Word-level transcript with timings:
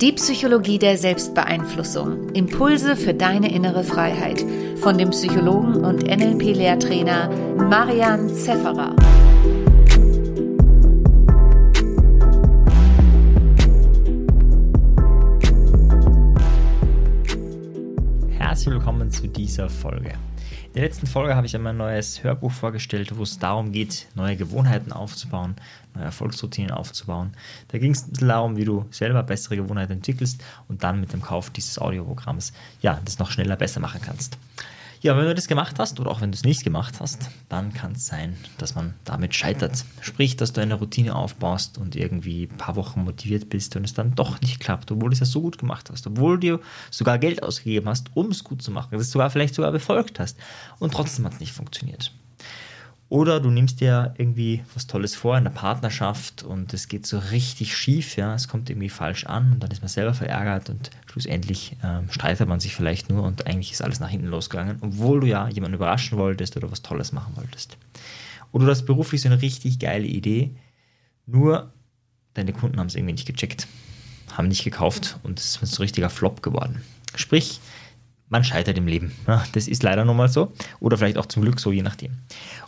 Die 0.00 0.12
Psychologie 0.12 0.78
der 0.78 0.98
Selbstbeeinflussung. 0.98 2.28
Impulse 2.34 2.96
für 2.96 3.14
deine 3.14 3.50
innere 3.50 3.82
Freiheit. 3.82 4.44
Von 4.76 4.98
dem 4.98 5.08
Psychologen 5.08 5.86
und 5.86 6.02
NLP-Lehrtrainer 6.02 7.30
Marian 7.56 8.28
Zefferer. 8.28 8.94
Herzlich 18.36 18.74
willkommen 18.74 19.10
zu 19.10 19.28
dieser 19.28 19.70
Folge. 19.70 20.12
In 20.76 20.82
der 20.82 20.90
letzten 20.90 21.06
Folge 21.06 21.34
habe 21.34 21.46
ich 21.46 21.56
einmal 21.56 21.72
ein 21.72 21.78
neues 21.78 22.22
Hörbuch 22.22 22.52
vorgestellt, 22.52 23.16
wo 23.16 23.22
es 23.22 23.38
darum 23.38 23.72
geht, 23.72 24.08
neue 24.14 24.36
Gewohnheiten 24.36 24.92
aufzubauen, 24.92 25.56
neue 25.94 26.04
Erfolgsroutinen 26.04 26.70
aufzubauen. 26.70 27.32
Da 27.68 27.78
ging 27.78 27.92
es 27.92 28.06
ein 28.06 28.10
bisschen 28.10 28.28
darum, 28.28 28.58
wie 28.58 28.66
du 28.66 28.84
selber 28.90 29.22
bessere 29.22 29.56
Gewohnheiten 29.56 29.94
entwickelst 29.94 30.44
und 30.68 30.82
dann 30.82 31.00
mit 31.00 31.14
dem 31.14 31.22
Kauf 31.22 31.48
dieses 31.48 31.78
Audioprogramms 31.78 32.52
ja, 32.82 33.00
das 33.06 33.18
noch 33.18 33.30
schneller 33.30 33.56
besser 33.56 33.80
machen 33.80 34.02
kannst. 34.04 34.36
Ja, 35.02 35.16
wenn 35.16 35.24
du 35.24 35.34
das 35.34 35.46
gemacht 35.46 35.78
hast 35.78 36.00
oder 36.00 36.10
auch 36.10 36.20
wenn 36.20 36.32
du 36.32 36.36
es 36.36 36.44
nicht 36.44 36.64
gemacht 36.64 36.94
hast, 37.00 37.30
dann 37.48 37.72
kann 37.72 37.92
es 37.92 38.06
sein, 38.06 38.36
dass 38.58 38.74
man 38.74 38.94
damit 39.04 39.34
scheitert. 39.34 39.84
Sprich, 40.00 40.36
dass 40.36 40.52
du 40.52 40.60
eine 40.60 40.74
Routine 40.74 41.14
aufbaust 41.14 41.78
und 41.78 41.96
irgendwie 41.96 42.44
ein 42.44 42.56
paar 42.56 42.76
Wochen 42.76 43.04
motiviert 43.04 43.48
bist 43.48 43.76
und 43.76 43.84
es 43.84 43.94
dann 43.94 44.14
doch 44.14 44.40
nicht 44.40 44.60
klappt, 44.60 44.90
obwohl 44.90 45.10
du 45.10 45.14
es 45.14 45.20
ja 45.20 45.26
so 45.26 45.42
gut 45.42 45.58
gemacht 45.58 45.90
hast, 45.90 46.06
obwohl 46.06 46.40
du 46.40 46.60
sogar 46.90 47.18
Geld 47.18 47.42
ausgegeben 47.42 47.88
hast, 47.88 48.08
um 48.14 48.30
es 48.30 48.42
gut 48.42 48.62
zu 48.62 48.70
machen, 48.70 48.98
es 48.98 49.10
sogar 49.10 49.30
vielleicht 49.30 49.54
sogar 49.54 49.72
befolgt 49.72 50.18
hast 50.18 50.38
und 50.78 50.92
trotzdem 50.92 51.24
hat 51.26 51.34
es 51.34 51.40
nicht 51.40 51.52
funktioniert. 51.52 52.12
Oder 53.08 53.38
du 53.38 53.50
nimmst 53.50 53.80
dir 53.80 54.14
irgendwie 54.18 54.64
was 54.74 54.88
Tolles 54.88 55.14
vor 55.14 55.38
in 55.38 55.44
der 55.44 55.52
Partnerschaft 55.52 56.42
und 56.42 56.74
es 56.74 56.88
geht 56.88 57.06
so 57.06 57.18
richtig 57.18 57.76
schief, 57.76 58.16
ja, 58.16 58.34
es 58.34 58.48
kommt 58.48 58.68
irgendwie 58.68 58.88
falsch 58.88 59.26
an 59.26 59.52
und 59.52 59.62
dann 59.62 59.70
ist 59.70 59.80
man 59.80 59.88
selber 59.88 60.12
verärgert 60.12 60.70
und 60.70 60.90
schlussendlich 61.06 61.76
ähm, 61.84 62.10
streitet 62.10 62.48
man 62.48 62.58
sich 62.58 62.74
vielleicht 62.74 63.08
nur 63.08 63.22
und 63.22 63.46
eigentlich 63.46 63.70
ist 63.70 63.82
alles 63.82 64.00
nach 64.00 64.08
hinten 64.08 64.26
losgegangen, 64.26 64.78
obwohl 64.80 65.20
du 65.20 65.28
ja 65.28 65.48
jemanden 65.48 65.76
überraschen 65.76 66.18
wolltest 66.18 66.56
oder 66.56 66.70
was 66.72 66.82
Tolles 66.82 67.12
machen 67.12 67.36
wolltest. 67.36 67.76
Oder 68.50 68.64
du 68.64 68.70
hast 68.72 68.86
beruflich 68.86 69.20
so 69.20 69.28
eine 69.28 69.40
richtig 69.40 69.78
geile 69.78 70.06
Idee, 70.06 70.56
nur 71.26 71.72
deine 72.34 72.52
Kunden 72.52 72.80
haben 72.80 72.88
es 72.88 72.96
irgendwie 72.96 73.12
nicht 73.12 73.26
gecheckt, 73.26 73.68
haben 74.32 74.48
nicht 74.48 74.64
gekauft 74.64 75.20
und 75.22 75.38
es 75.38 75.56
ist 75.62 75.74
so 75.74 75.80
ein 75.80 75.84
richtiger 75.84 76.10
Flop 76.10 76.42
geworden. 76.42 76.82
Sprich, 77.14 77.60
man 78.28 78.44
scheitert 78.44 78.76
im 78.76 78.86
Leben. 78.86 79.12
Das 79.52 79.68
ist 79.68 79.82
leider 79.82 80.04
nun 80.04 80.16
mal 80.16 80.28
so. 80.28 80.52
Oder 80.80 80.98
vielleicht 80.98 81.18
auch 81.18 81.26
zum 81.26 81.42
Glück 81.42 81.60
so, 81.60 81.72
je 81.72 81.82
nachdem. 81.82 82.12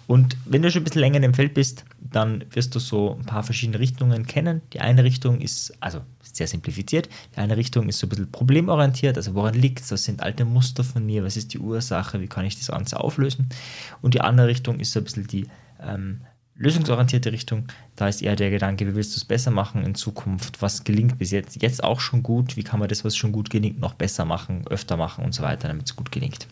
Und 0.06 0.37
wenn 0.47 0.62
du 0.62 0.70
schon 0.70 0.83
ein 0.83 0.84
bisschen 0.84 1.01
länger 1.01 1.17
in 1.17 1.23
dem 1.23 1.34
Feld 1.34 1.55
bist, 1.55 1.84
dann 2.01 2.45
wirst 2.53 2.75
du 2.75 2.78
so 2.78 3.17
ein 3.19 3.27
paar 3.27 3.42
verschiedene 3.42 3.79
Richtungen 3.79 4.27
kennen. 4.27 4.62
Die 4.73 4.81
eine 4.81 5.05
Richtung 5.05 5.41
ist, 5.41 5.75
also 5.81 6.01
sehr 6.23 6.47
simplifiziert, 6.47 7.09
die 7.34 7.41
eine 7.41 7.56
Richtung 7.56 7.89
ist 7.89 7.98
so 7.98 8.06
ein 8.06 8.11
bisschen 8.11 8.31
problemorientiert, 8.31 9.17
also 9.17 9.34
woran 9.34 9.55
liegt 9.55 9.81
es, 9.81 9.91
was 9.91 10.05
sind 10.05 10.23
alte 10.23 10.45
Muster 10.45 10.84
von 10.84 11.05
mir, 11.05 11.25
was 11.25 11.36
ist 11.36 11.53
die 11.53 11.59
Ursache, 11.59 12.20
wie 12.20 12.29
kann 12.29 12.47
ich 12.47 12.56
das 12.56 12.69
Ganze 12.69 13.01
auflösen. 13.01 13.48
Und 14.01 14.14
die 14.14 14.20
andere 14.20 14.47
Richtung 14.47 14.81
ist 14.81 14.92
so 14.92 15.01
ein 15.01 15.05
bisschen 15.05 15.27
die 15.27 15.47
ähm, 15.83 16.20
lösungsorientierte 16.59 17.33
Richtung, 17.33 17.67
da 17.97 18.09
ist 18.09 18.20
eher 18.20 18.37
der 18.37 18.51
Gedanke, 18.51 18.87
wie 18.87 18.95
willst 18.95 19.14
du 19.14 19.19
es 19.19 19.25
besser 19.25 19.51
machen 19.51 19.84
in 19.84 19.95
Zukunft, 19.95 20.61
was 20.61 20.84
gelingt 20.84 21.19
bis 21.19 21.31
jetzt, 21.31 21.62
jetzt 21.62 21.83
auch 21.83 22.01
schon 22.01 22.23
gut, 22.23 22.56
wie 22.56 22.64
kann 22.64 22.81
man 22.81 22.89
das, 22.89 23.05
was 23.05 23.17
schon 23.17 23.33
gut 23.33 23.48
gelingt, 23.48 23.78
noch 23.81 23.95
besser 23.95 24.25
machen, 24.25 24.67
öfter 24.69 24.97
machen 24.97 25.25
und 25.25 25.33
so 25.33 25.42
weiter, 25.42 25.69
damit 25.69 25.86
es 25.86 25.97
gut 25.97 26.11
gelingt. 26.11 26.48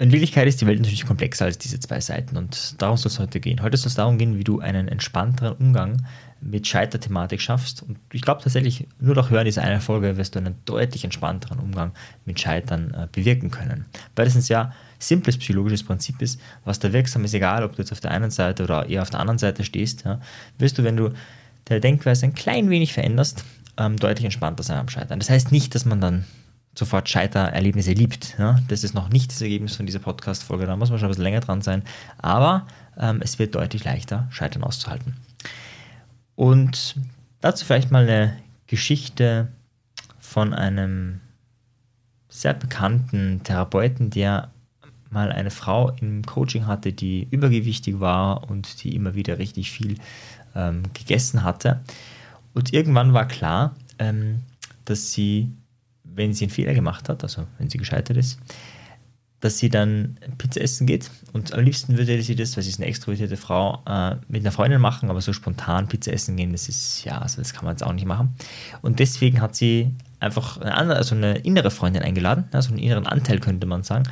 In 0.00 0.12
Wirklichkeit 0.12 0.46
ist 0.46 0.60
die 0.60 0.66
Welt 0.66 0.78
natürlich 0.78 1.06
komplexer 1.06 1.46
als 1.46 1.58
diese 1.58 1.80
zwei 1.80 2.00
Seiten 2.00 2.36
und 2.36 2.80
darum 2.80 2.96
soll 2.96 3.10
es 3.10 3.18
heute 3.18 3.40
gehen. 3.40 3.62
Heute 3.62 3.76
soll 3.76 3.88
es 3.88 3.96
darum 3.96 4.16
gehen, 4.16 4.38
wie 4.38 4.44
du 4.44 4.60
einen 4.60 4.86
entspannteren 4.86 5.54
Umgang 5.54 6.04
mit 6.40 6.68
Scheiterthematik 6.68 7.40
schaffst. 7.40 7.82
Und 7.82 7.98
ich 8.12 8.22
glaube 8.22 8.40
tatsächlich, 8.40 8.86
nur 9.00 9.16
durch 9.16 9.30
Hören 9.30 9.44
dieser 9.44 9.62
eine 9.62 9.80
Folge 9.80 10.16
wirst 10.16 10.36
du 10.36 10.38
einen 10.38 10.54
deutlich 10.66 11.02
entspannteren 11.02 11.58
Umgang 11.58 11.92
mit 12.24 12.38
Scheitern 12.38 12.94
äh, 12.94 13.08
bewirken 13.10 13.50
können. 13.50 13.86
Weil 14.14 14.26
das 14.26 14.36
ein 14.36 14.42
sehr 14.42 14.72
simples 14.98 15.38
psychologisches 15.38 15.84
Prinzip 15.84 16.20
ist, 16.22 16.40
was 16.64 16.78
da 16.78 16.92
wirksam 16.92 17.24
ist, 17.24 17.34
egal 17.34 17.64
ob 17.64 17.76
du 17.76 17.82
jetzt 17.82 17.92
auf 17.92 18.00
der 18.00 18.10
einen 18.10 18.30
Seite 18.30 18.64
oder 18.64 18.88
eher 18.88 19.02
auf 19.02 19.10
der 19.10 19.20
anderen 19.20 19.38
Seite 19.38 19.64
stehst, 19.64 20.04
ja, 20.04 20.20
wirst 20.58 20.78
du, 20.78 20.84
wenn 20.84 20.96
du 20.96 21.12
deine 21.64 21.80
Denkweise 21.80 22.26
ein 22.26 22.34
klein 22.34 22.70
wenig 22.70 22.92
veränderst, 22.92 23.44
ähm, 23.76 23.96
deutlich 23.96 24.24
entspannter 24.24 24.62
sein 24.62 24.78
am 24.78 24.88
Scheitern. 24.88 25.18
Das 25.18 25.30
heißt 25.30 25.52
nicht, 25.52 25.74
dass 25.74 25.84
man 25.84 26.00
dann 26.00 26.24
sofort 26.74 27.08
Scheitererlebnisse 27.08 27.92
liebt. 27.92 28.36
Ja? 28.38 28.60
Das 28.68 28.84
ist 28.84 28.94
noch 28.94 29.08
nicht 29.10 29.30
das 29.30 29.42
Ergebnis 29.42 29.76
von 29.76 29.86
dieser 29.86 29.98
Podcast-Folge, 29.98 30.66
da 30.66 30.76
muss 30.76 30.90
man 30.90 30.98
schon 30.98 31.08
ein 31.08 31.10
bisschen 31.10 31.24
länger 31.24 31.40
dran 31.40 31.62
sein. 31.62 31.82
Aber 32.18 32.66
ähm, 32.98 33.20
es 33.22 33.38
wird 33.38 33.54
deutlich 33.54 33.84
leichter, 33.84 34.28
Scheitern 34.30 34.62
auszuhalten. 34.62 35.16
Und 36.36 36.96
dazu 37.40 37.64
vielleicht 37.64 37.90
mal 37.90 38.04
eine 38.04 38.36
Geschichte 38.66 39.48
von 40.20 40.54
einem 40.54 41.20
sehr 42.28 42.54
bekannten 42.54 43.42
Therapeuten, 43.42 44.10
der 44.10 44.50
mal 45.10 45.32
eine 45.32 45.50
Frau 45.50 45.90
im 46.00 46.24
Coaching 46.24 46.66
hatte, 46.66 46.92
die 46.92 47.26
übergewichtig 47.30 48.00
war 48.00 48.50
und 48.50 48.82
die 48.84 48.94
immer 48.94 49.14
wieder 49.14 49.38
richtig 49.38 49.70
viel 49.70 49.96
ähm, 50.54 50.82
gegessen 50.94 51.44
hatte. 51.44 51.80
Und 52.54 52.72
irgendwann 52.72 53.12
war 53.12 53.26
klar, 53.26 53.74
ähm, 53.98 54.40
dass 54.84 55.12
sie 55.12 55.52
wenn 56.18 56.34
sie 56.34 56.44
einen 56.44 56.50
Fehler 56.50 56.74
gemacht 56.74 57.08
hat, 57.08 57.22
also 57.22 57.46
wenn 57.58 57.70
sie 57.70 57.78
gescheitert 57.78 58.16
ist, 58.16 58.38
dass 59.40 59.58
sie 59.58 59.68
dann 59.68 60.18
Pizza 60.36 60.60
essen 60.60 60.86
geht. 60.86 61.10
Und 61.32 61.54
am 61.54 61.60
liebsten 61.60 61.96
würde 61.96 62.20
sie 62.20 62.34
das, 62.34 62.56
weil 62.56 62.64
sie 62.64 62.70
ist 62.70 62.80
eine 62.80 62.88
extrovertierte 62.88 63.36
Frau, 63.36 63.82
äh, 63.86 64.16
mit 64.26 64.42
einer 64.42 64.50
Freundin 64.50 64.80
machen, 64.80 65.10
aber 65.10 65.20
so 65.20 65.32
spontan 65.32 65.86
Pizza 65.86 66.12
essen 66.12 66.36
gehen, 66.36 66.50
das 66.52 66.68
ist, 66.68 67.04
ja, 67.04 67.18
also 67.18 67.40
das 67.40 67.52
kann 67.52 67.64
man 67.64 67.74
jetzt 67.74 67.84
auch 67.84 67.92
nicht 67.92 68.06
machen. 68.06 68.34
Und 68.82 68.98
deswegen 68.98 69.40
hat 69.40 69.54
sie 69.54 69.94
einfach 70.18 70.60
eine, 70.60 70.74
andere, 70.74 70.98
also 70.98 71.14
eine 71.14 71.38
innere 71.38 71.70
Freundin 71.70 72.02
eingeladen, 72.02 72.46
also 72.50 72.70
einen 72.70 72.80
inneren 72.80 73.06
Anteil 73.06 73.38
könnte 73.38 73.66
man 73.66 73.84
sagen. 73.84 74.04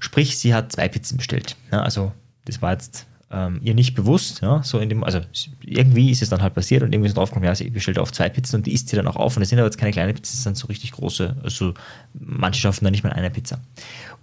Sprich, 0.00 0.38
sie 0.38 0.54
hat 0.54 0.72
zwei 0.72 0.88
Pizzen 0.88 1.16
bestellt. 1.16 1.56
Ja, 1.72 1.82
also 1.82 2.12
das 2.44 2.62
war 2.62 2.72
jetzt 2.72 3.06
ähm, 3.30 3.60
ihr 3.62 3.74
nicht 3.74 3.94
bewusst, 3.94 4.40
ja, 4.40 4.62
so 4.62 4.78
in 4.78 4.88
dem, 4.88 5.04
also 5.04 5.20
irgendwie 5.62 6.10
ist 6.10 6.22
es 6.22 6.30
dann 6.30 6.40
halt 6.40 6.54
passiert 6.54 6.82
und 6.82 6.92
irgendwie 6.92 7.08
ist 7.08 7.16
draufgekommen, 7.16 7.46
ja, 7.46 7.54
sie 7.54 7.68
bestellt 7.68 7.98
auf 7.98 8.10
zwei 8.10 8.30
Pizzen 8.30 8.56
und 8.56 8.66
die 8.66 8.72
isst 8.72 8.88
sie 8.88 8.96
dann 8.96 9.06
auch 9.06 9.16
auf 9.16 9.36
und 9.36 9.40
das 9.40 9.50
sind 9.50 9.58
aber 9.58 9.66
jetzt 9.66 9.76
keine 9.76 9.92
kleinen 9.92 10.14
Pizzen, 10.14 10.32
das 10.34 10.42
sind 10.44 10.56
so 10.56 10.66
richtig 10.68 10.92
große, 10.92 11.36
also 11.42 11.74
manche 12.14 12.60
schaffen 12.60 12.84
dann 12.84 12.92
nicht 12.92 13.04
mal 13.04 13.12
eine 13.12 13.30
Pizza. 13.30 13.60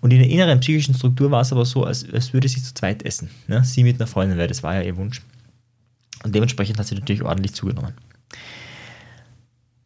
Und 0.01 0.11
in 0.11 0.19
der 0.19 0.29
inneren 0.29 0.59
psychischen 0.59 0.95
Struktur 0.95 1.29
war 1.29 1.41
es 1.41 1.51
aber 1.51 1.65
so, 1.65 1.83
als, 1.83 2.11
als 2.11 2.33
würde 2.33 2.47
sie 2.47 2.63
zu 2.63 2.73
zweit 2.73 3.03
essen, 3.03 3.29
ne? 3.47 3.63
sie 3.63 3.83
mit 3.83 3.97
einer 3.97 4.07
Freundin, 4.07 4.39
weil 4.39 4.47
das 4.47 4.63
war 4.63 4.73
ja 4.73 4.81
ihr 4.81 4.97
Wunsch. 4.97 5.21
Und 6.23 6.33
dementsprechend 6.33 6.79
hat 6.79 6.87
sie 6.87 6.95
natürlich 6.95 7.21
ordentlich 7.21 7.53
zugenommen. 7.53 7.93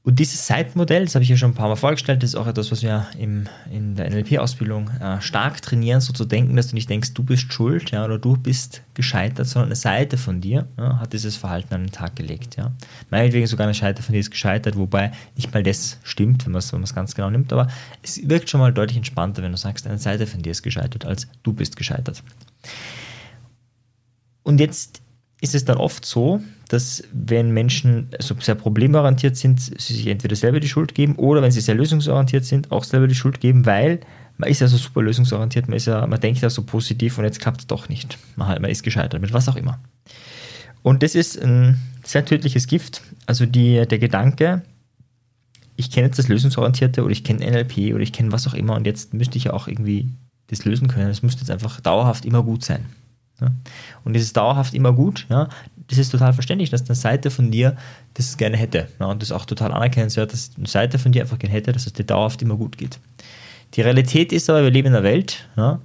Und 0.02 0.18
dieses 0.18 0.48
Seitenmodell, 0.48 1.04
das 1.04 1.16
habe 1.16 1.24
ich 1.24 1.30
ja 1.30 1.36
schon 1.36 1.52
ein 1.52 1.56
paar 1.56 1.68
Mal 1.68 1.76
vorgestellt, 1.76 2.24
das 2.24 2.30
ist 2.30 2.36
auch 2.36 2.48
etwas, 2.48 2.72
was 2.72 2.82
wir 2.82 3.06
im, 3.18 3.48
in 3.70 3.96
der 3.96 4.10
NLP-Ausbildung 4.10 4.90
äh, 4.92 5.22
stark 5.22 5.62
trainieren, 5.62 6.00
so 6.00 6.14
zu 6.14 6.24
denken, 6.24 6.56
dass 6.56 6.70
du 6.70 6.76
nicht 6.76 6.90
denkst, 6.90 7.14
du 7.14 7.22
bist 7.22 7.52
schuld 7.52 7.92
ja, 7.92 8.06
oder 8.06 8.18
du 8.18 8.38
bist 8.38 8.82
gescheitert, 8.94 9.46
sondern 9.46 9.68
eine 9.68 9.76
Seite 9.76 10.18
von 10.18 10.40
dir 10.40 10.68
ja, 10.78 11.00
hat 11.00 11.12
dieses 11.12 11.36
Verhalten 11.36 11.74
an 11.74 11.84
den 11.84 11.92
Tag 11.92 12.16
gelegt. 12.16 12.56
Ja. 12.56 12.72
Meinetwegen 13.10 13.46
sogar 13.46 13.68
eine 13.68 13.74
Seite 13.74 14.02
von 14.02 14.14
dir 14.14 14.20
ist 14.20 14.32
gescheitert, 14.32 14.78
wobei 14.78 15.12
nicht 15.36 15.54
mal 15.54 15.64
das 15.64 16.00
stimmt, 16.04 16.46
wenn 16.46 16.54
man 16.54 16.84
es 16.84 16.96
ganz 16.96 17.14
genau 17.14 17.30
nimmt, 17.30 17.52
aber 17.52 17.68
es 18.02 18.28
wirkt 18.28 18.50
schon 18.50 18.62
mal 18.62 18.72
deutlich 18.72 18.98
entspannter, 18.98 19.44
wenn 19.44 19.52
du 19.52 19.58
sagst, 19.58 19.86
eine 19.86 19.98
Seite 19.98 20.28
von 20.28 20.42
dir 20.42 20.52
ist 20.52 20.64
gescheitert, 20.64 21.06
als 21.06 21.28
du 21.44 21.52
bist 21.52 21.76
gescheitert. 21.76 22.24
Und 24.44 24.62
jetzt 24.62 25.02
ist 25.42 25.56
es 25.56 25.66
dann 25.66 25.78
oft 25.78 26.06
so, 26.06 26.42
dass 26.70 27.04
wenn 27.12 27.52
Menschen 27.52 28.10
so 28.20 28.36
sehr 28.40 28.56
problemorientiert 28.56 29.36
sind, 29.36 29.60
sie 29.60 29.94
sich 29.96 30.08
entweder 30.08 30.36
selber 30.36 30.60
die 30.60 30.70
Schuld 30.70 30.96
geben 30.96 31.16
oder 31.16 31.42
wenn 31.42 31.52
sie 31.52 31.62
sehr 31.62 31.76
lösungsorientiert 31.76 32.46
sind, 32.46 32.72
auch 32.72 32.84
selber 32.84 33.08
die 33.08 33.16
Schuld 33.16 33.40
geben, 33.40 33.66
weil 33.66 34.00
man 34.38 34.50
ist 34.50 34.62
ja 34.62 34.68
so 34.68 34.78
super 34.78 35.02
lösungsorientiert, 35.02 35.68
man, 35.68 35.78
ist 35.78 35.88
ja, 35.88 36.06
man 36.06 36.20
denkt 36.20 36.42
ja 36.42 36.50
so 36.50 36.64
positiv 36.64 37.18
und 37.18 37.26
jetzt 37.26 37.42
klappt 37.42 37.62
es 37.62 37.68
doch 37.68 37.90
nicht. 37.90 38.18
Man, 38.36 38.48
halt, 38.48 38.62
man 38.62 38.72
ist 38.72 38.84
gescheitert 38.84 39.20
mit 39.20 39.34
was 39.34 39.50
auch 39.50 39.56
immer. 39.56 39.80
Und 40.84 41.04
das 41.04 41.16
ist 41.16 41.42
ein 41.42 41.80
sehr 42.04 42.24
tödliches 42.24 42.68
Gift. 42.68 43.02
Also 43.26 43.46
die, 43.46 43.86
der 43.86 44.00
Gedanke, 44.00 44.62
ich 45.76 45.92
kenne 45.92 46.08
jetzt 46.08 46.20
das 46.20 46.28
Lösungsorientierte 46.28 47.04
oder 47.04 47.12
ich 47.12 47.24
kenne 47.24 47.50
NLP 47.50 47.94
oder 47.94 48.02
ich 48.02 48.14
kenne 48.14 48.32
was 48.32 48.48
auch 48.48 48.54
immer 48.54 48.76
und 48.76 48.86
jetzt 48.86 49.14
müsste 49.14 49.38
ich 49.38 49.46
ja 49.46 49.54
auch 49.54 49.68
irgendwie 49.68 50.14
das 50.48 50.66
lösen 50.66 50.88
können. 50.88 51.10
Es 51.10 51.24
müsste 51.24 51.42
jetzt 51.42 51.52
einfach 51.52 51.82
dauerhaft 51.82 52.26
immer 52.26 52.44
gut 52.44 52.64
sein. 52.64 52.86
Ja? 53.42 53.52
Und 54.04 54.16
es 54.16 54.24
ist 54.24 54.38
dauerhaft 54.38 54.74
immer 54.74 54.94
gut. 54.94 55.26
Ja? 55.30 55.50
Das 55.90 55.98
ist 55.98 56.10
total 56.10 56.34
verständlich, 56.34 56.70
dass 56.70 56.88
eine 56.88 56.96
Seite 56.96 57.32
von 57.32 57.52
dir 57.52 57.76
das 58.14 58.38
gerne 58.38 58.58
hätte. 58.58 58.88
Ja? 59.00 59.08
Und 59.08 59.22
das 59.22 59.32
auch 59.32 59.46
total 59.46 59.74
anerkennenswert, 59.74 60.32
dass 60.32 60.52
eine 60.56 60.68
Seite 60.68 61.00
von 61.00 61.12
dir 61.12 61.24
einfach 61.24 61.40
gerne 61.40 61.54
hätte, 61.54 61.72
dass 61.72 61.88
es 61.88 61.94
dir 61.94 62.04
dauerhaft 62.04 62.42
immer 62.42 62.56
gut 62.56 62.78
geht. 62.78 63.00
Die 63.74 63.82
Realität 63.82 64.32
ist 64.32 64.50
aber, 64.50 64.64
wir 64.64 64.72
leben 64.72 64.88
in 64.90 64.96
einer 64.96 65.04
Welt, 65.04 65.48
ja, 65.56 65.80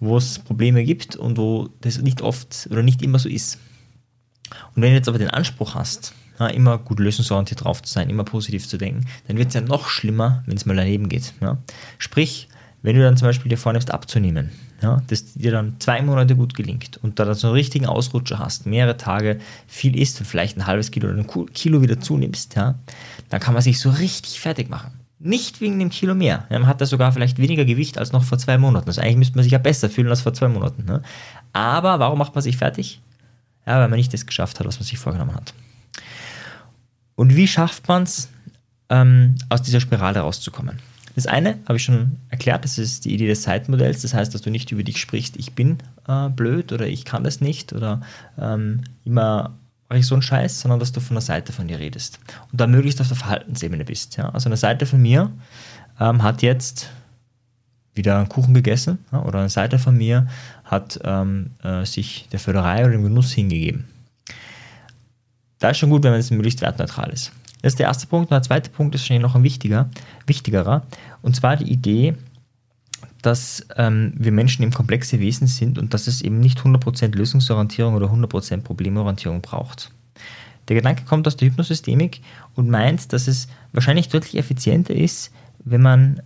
wo 0.00 0.16
es 0.16 0.38
Probleme 0.38 0.84
gibt 0.84 1.16
und 1.16 1.38
wo 1.38 1.68
das 1.80 1.98
nicht 2.00 2.20
oft 2.22 2.68
oder 2.70 2.82
nicht 2.82 3.02
immer 3.02 3.18
so 3.18 3.28
ist. 3.28 3.58
Und 4.74 4.82
wenn 4.82 4.90
du 4.90 4.96
jetzt 4.96 5.08
aber 5.08 5.18
den 5.18 5.30
Anspruch 5.30 5.74
hast, 5.74 6.14
ja, 6.38 6.48
immer 6.48 6.78
gut 6.78 7.00
lösungsorientiert 7.00 7.64
drauf 7.64 7.82
zu 7.82 7.92
sein, 7.92 8.10
immer 8.10 8.24
positiv 8.24 8.68
zu 8.68 8.76
denken, 8.76 9.06
dann 9.26 9.38
wird 9.38 9.48
es 9.48 9.54
ja 9.54 9.62
noch 9.62 9.88
schlimmer, 9.88 10.42
wenn 10.46 10.56
es 10.56 10.66
mal 10.66 10.76
daneben 10.76 11.08
geht. 11.08 11.32
Ja. 11.40 11.58
Sprich, 11.98 12.48
wenn 12.82 12.96
du 12.96 13.02
dann 13.02 13.16
zum 13.16 13.26
Beispiel 13.26 13.48
dir 13.48 13.58
vornimmst 13.58 13.90
abzunehmen, 13.90 14.50
ja, 14.82 15.02
das 15.06 15.34
dir 15.34 15.52
dann 15.52 15.76
zwei 15.78 16.02
Monate 16.02 16.36
gut 16.36 16.54
gelingt 16.54 16.98
und 17.02 17.18
da 17.18 17.24
dann 17.24 17.34
so 17.34 17.48
einen 17.48 17.56
richtigen 17.56 17.86
Ausrutscher 17.86 18.38
hast, 18.38 18.66
mehrere 18.66 18.96
Tage 18.96 19.38
viel 19.66 19.98
isst 19.98 20.20
und 20.20 20.26
vielleicht 20.26 20.56
ein 20.56 20.66
halbes 20.66 20.90
Kilo 20.90 21.08
oder 21.08 21.18
ein 21.18 21.46
Kilo 21.52 21.82
wieder 21.82 21.98
zunimmst, 21.98 22.56
ja, 22.56 22.74
dann 23.30 23.40
kann 23.40 23.54
man 23.54 23.62
sich 23.62 23.80
so 23.80 23.90
richtig 23.90 24.40
fertig 24.40 24.68
machen. 24.68 24.92
Nicht 25.18 25.62
wegen 25.62 25.78
dem 25.78 25.88
Kilo 25.88 26.14
mehr. 26.14 26.44
Man 26.50 26.66
hat 26.66 26.80
da 26.80 26.86
sogar 26.86 27.10
vielleicht 27.10 27.38
weniger 27.38 27.64
Gewicht 27.64 27.96
als 27.96 28.12
noch 28.12 28.22
vor 28.22 28.36
zwei 28.36 28.58
Monaten. 28.58 28.88
Also 28.88 29.00
eigentlich 29.00 29.16
müsste 29.16 29.36
man 29.36 29.44
sich 29.44 29.52
ja 29.52 29.58
besser 29.58 29.88
fühlen 29.88 30.08
als 30.08 30.20
vor 30.20 30.34
zwei 30.34 30.48
Monaten. 30.48 30.84
Ne? 30.84 31.00
Aber 31.54 31.98
warum 31.98 32.18
macht 32.18 32.34
man 32.34 32.42
sich 32.42 32.58
fertig? 32.58 33.00
Ja, 33.66 33.80
weil 33.80 33.88
man 33.88 33.96
nicht 33.96 34.12
das 34.12 34.26
geschafft 34.26 34.60
hat, 34.60 34.66
was 34.66 34.78
man 34.78 34.84
sich 34.84 34.98
vorgenommen 34.98 35.34
hat. 35.34 35.54
Und 37.14 37.34
wie 37.34 37.48
schafft 37.48 37.88
man 37.88 38.02
es, 38.02 38.28
ähm, 38.90 39.36
aus 39.48 39.62
dieser 39.62 39.80
Spirale 39.80 40.20
rauszukommen? 40.20 40.78
Das 41.16 41.26
eine 41.26 41.58
habe 41.64 41.78
ich 41.78 41.82
schon 41.82 42.18
erklärt, 42.28 42.64
das 42.64 42.76
ist 42.76 43.06
die 43.06 43.14
Idee 43.14 43.26
des 43.26 43.40
Zeitmodells. 43.40 44.02
Das 44.02 44.12
heißt, 44.12 44.34
dass 44.34 44.42
du 44.42 44.50
nicht 44.50 44.70
über 44.70 44.82
dich 44.82 45.00
sprichst, 45.00 45.38
ich 45.38 45.54
bin 45.54 45.78
äh, 46.06 46.28
blöd 46.28 46.72
oder 46.72 46.86
ich 46.86 47.06
kann 47.06 47.24
das 47.24 47.40
nicht 47.40 47.72
oder 47.72 48.02
ähm, 48.38 48.82
immer 49.04 49.54
mache 49.88 50.00
ich 50.00 50.06
so 50.06 50.14
einen 50.14 50.22
Scheiß, 50.22 50.60
sondern 50.60 50.78
dass 50.78 50.92
du 50.92 51.00
von 51.00 51.14
der 51.14 51.22
Seite 51.22 51.52
von 51.52 51.68
dir 51.68 51.78
redest 51.78 52.20
und 52.52 52.60
da 52.60 52.66
möglichst 52.66 53.00
auf 53.00 53.08
der 53.08 53.16
Verhaltensebene 53.16 53.84
bist. 53.84 54.18
Ja? 54.18 54.28
Also 54.28 54.50
eine 54.50 54.58
Seite 54.58 54.84
von 54.84 55.00
mir 55.00 55.32
ähm, 55.98 56.22
hat 56.22 56.42
jetzt 56.42 56.90
wieder 57.94 58.18
einen 58.18 58.28
Kuchen 58.28 58.52
gegessen 58.52 58.98
ja? 59.10 59.22
oder 59.22 59.38
eine 59.38 59.48
Seite 59.48 59.78
von 59.78 59.96
mir 59.96 60.26
hat 60.64 61.00
ähm, 61.02 61.52
äh, 61.62 61.86
sich 61.86 62.28
der 62.30 62.40
Förderei 62.40 62.82
oder 62.82 62.92
dem 62.92 63.04
Genuss 63.04 63.32
hingegeben. 63.32 63.86
Da 65.60 65.70
ist 65.70 65.78
schon 65.78 65.88
gut, 65.88 66.02
wenn 66.02 66.12
es 66.12 66.30
möglichst 66.30 66.60
wertneutral 66.60 67.08
ist. 67.08 67.32
Das 67.66 67.72
ist 67.72 67.80
der 67.80 67.88
erste 67.88 68.06
Punkt. 68.06 68.30
Und 68.30 68.36
der 68.36 68.42
zweite 68.44 68.70
Punkt 68.70 68.94
ist 68.94 69.00
wahrscheinlich 69.00 69.24
noch 69.24 69.34
ein 69.34 69.42
wichtiger, 69.42 69.90
wichtigerer. 70.24 70.86
Und 71.20 71.34
zwar 71.34 71.56
die 71.56 71.68
Idee, 71.68 72.14
dass 73.22 73.66
ähm, 73.76 74.12
wir 74.14 74.30
Menschen 74.30 74.62
eben 74.62 74.72
komplexe 74.72 75.18
Wesen 75.18 75.48
sind 75.48 75.76
und 75.76 75.92
dass 75.92 76.06
es 76.06 76.22
eben 76.22 76.38
nicht 76.38 76.60
100% 76.60 77.16
Lösungsorientierung 77.16 77.96
oder 77.96 78.06
100% 78.06 78.60
Problemorientierung 78.60 79.40
braucht. 79.40 79.90
Der 80.68 80.76
Gedanke 80.76 81.06
kommt 81.06 81.26
aus 81.26 81.34
der 81.34 81.48
Hypnosystemik 81.48 82.20
und 82.54 82.70
meint, 82.70 83.12
dass 83.12 83.26
es 83.26 83.48
wahrscheinlich 83.72 84.10
deutlich 84.10 84.38
effizienter 84.38 84.94
ist, 84.94 85.32
wenn 85.64 85.82
man 85.82 86.22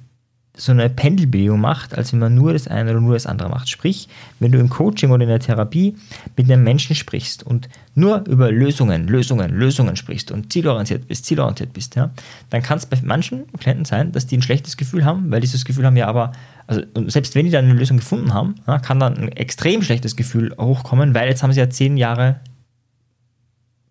so 0.60 0.72
eine 0.72 0.90
Pendelbewegung 0.90 1.60
macht, 1.60 1.96
als 1.96 2.12
wenn 2.12 2.20
man 2.20 2.34
nur 2.34 2.52
das 2.52 2.68
eine 2.68 2.90
oder 2.90 3.00
nur 3.00 3.14
das 3.14 3.26
andere 3.26 3.48
macht. 3.48 3.68
Sprich, 3.68 4.08
wenn 4.40 4.52
du 4.52 4.58
im 4.58 4.68
Coaching 4.68 5.10
oder 5.10 5.22
in 5.22 5.28
der 5.28 5.40
Therapie 5.40 5.96
mit 6.36 6.50
einem 6.50 6.62
Menschen 6.62 6.94
sprichst 6.94 7.42
und 7.42 7.68
nur 7.94 8.24
über 8.28 8.52
Lösungen, 8.52 9.08
Lösungen, 9.08 9.50
Lösungen 9.50 9.96
sprichst 9.96 10.30
und 10.30 10.52
zielorientiert 10.52 11.08
bist, 11.08 11.24
zielorientiert 11.24 11.72
bist, 11.72 11.96
ja, 11.96 12.10
dann 12.50 12.62
kann 12.62 12.76
es 12.76 12.84
bei 12.84 12.98
manchen 13.02 13.50
Klienten 13.58 13.86
sein, 13.86 14.12
dass 14.12 14.26
die 14.26 14.36
ein 14.36 14.42
schlechtes 14.42 14.76
Gefühl 14.76 15.04
haben, 15.04 15.30
weil 15.30 15.40
dieses 15.40 15.64
Gefühl 15.64 15.86
haben 15.86 15.96
ja 15.96 16.06
aber, 16.06 16.32
also 16.66 16.82
selbst 17.06 17.34
wenn 17.34 17.46
die 17.46 17.52
dann 17.52 17.64
eine 17.64 17.74
Lösung 17.74 17.96
gefunden 17.96 18.34
haben, 18.34 18.56
ja, 18.66 18.78
kann 18.78 19.00
dann 19.00 19.16
ein 19.16 19.28
extrem 19.32 19.82
schlechtes 19.82 20.14
Gefühl 20.14 20.54
hochkommen, 20.58 21.14
weil 21.14 21.28
jetzt 21.28 21.42
haben 21.42 21.52
sie 21.52 21.60
ja 21.60 21.70
zehn 21.70 21.96
Jahre 21.96 22.40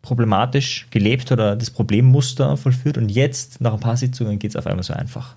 problematisch 0.03 0.87
gelebt 0.91 1.31
oder 1.31 1.55
das 1.55 1.71
Problemmuster 1.71 2.55
vollführt 2.57 2.97
und 2.97 3.09
jetzt 3.09 3.59
nach 3.59 3.73
ein 3.73 3.79
paar 3.79 3.97
Sitzungen 3.97 4.39
geht 4.39 4.51
es 4.51 4.55
auf 4.55 4.67
einmal 4.67 4.83
so 4.83 4.93
einfach. 4.93 5.35